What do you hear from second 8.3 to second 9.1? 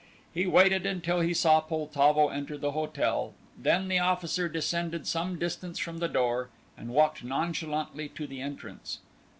entrance.